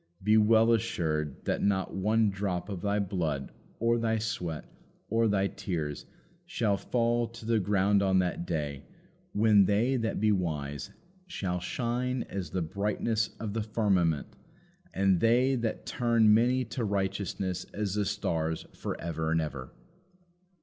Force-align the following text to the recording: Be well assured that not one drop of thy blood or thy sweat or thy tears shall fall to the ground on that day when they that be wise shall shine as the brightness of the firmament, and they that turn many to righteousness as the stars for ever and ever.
Be 0.23 0.35
well 0.35 0.73
assured 0.73 1.45
that 1.45 1.61
not 1.61 1.93
one 1.95 2.31
drop 2.31 2.69
of 2.69 2.81
thy 2.81 2.97
blood 2.97 3.51
or 3.79 3.99
thy 3.99 4.17
sweat 4.17 4.65
or 5.09 5.27
thy 5.27 5.45
tears 5.45 6.07
shall 6.47 6.75
fall 6.75 7.27
to 7.27 7.45
the 7.45 7.59
ground 7.59 8.01
on 8.01 8.17
that 8.17 8.47
day 8.47 8.87
when 9.33 9.65
they 9.65 9.97
that 9.97 10.19
be 10.19 10.31
wise 10.31 10.89
shall 11.27 11.59
shine 11.59 12.23
as 12.23 12.49
the 12.49 12.63
brightness 12.63 13.29
of 13.39 13.53
the 13.53 13.61
firmament, 13.61 14.35
and 14.91 15.19
they 15.19 15.53
that 15.53 15.85
turn 15.85 16.33
many 16.33 16.65
to 16.65 16.83
righteousness 16.83 17.65
as 17.65 17.93
the 17.93 18.05
stars 18.05 18.65
for 18.73 18.99
ever 18.99 19.31
and 19.31 19.39
ever. 19.39 19.71